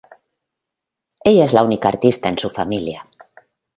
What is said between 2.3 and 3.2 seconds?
su familia.